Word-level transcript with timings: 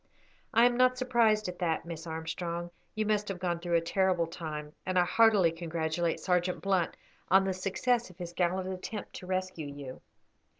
"I 0.51 0.65
am 0.65 0.77
not 0.77 0.97
surprised 0.97 1.47
at 1.47 1.59
that, 1.59 1.85
Miss 1.85 2.07
Armstrong. 2.07 2.71
You 2.95 3.05
must 3.05 3.27
have 3.27 3.37
gone 3.37 3.59
through 3.59 3.75
a 3.75 3.81
terrible 3.81 4.25
time, 4.25 4.73
and 4.83 4.97
I 4.97 5.05
heartily 5.05 5.51
congratulate 5.51 6.19
Sergeant 6.19 6.59
Blunt 6.59 6.97
on 7.29 7.43
the 7.45 7.53
success 7.53 8.09
of 8.09 8.17
his 8.17 8.33
gallant 8.33 8.73
attempt 8.73 9.13
to 9.17 9.27
rescue 9.27 9.67
you." 9.67 10.01